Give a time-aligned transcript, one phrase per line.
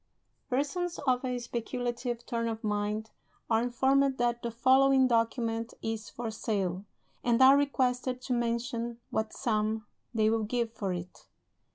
[0.49, 3.11] Persons of a speculative turn of mind
[3.51, 6.85] are informed that the following document is for sale,
[7.23, 11.27] and are requested to mention what sum they will give for it.